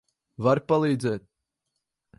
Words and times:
Vari 0.47 0.63
palīdzēt? 0.73 1.29